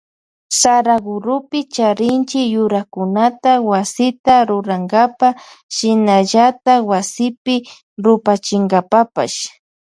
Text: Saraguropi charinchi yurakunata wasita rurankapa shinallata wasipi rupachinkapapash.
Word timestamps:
Saraguropi 0.59 1.59
charinchi 1.75 2.39
yurakunata 2.53 3.51
wasita 3.69 4.35
rurankapa 4.49 5.27
shinallata 5.75 6.73
wasipi 6.89 7.55
rupachinkapapash. 8.03 9.37